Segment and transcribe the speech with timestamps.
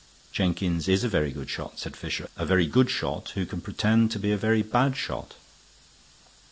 [0.31, 2.27] "Jenkins is a very good shot," said Fisher.
[2.35, 5.35] "A very good shot who can pretend to be a very bad shot.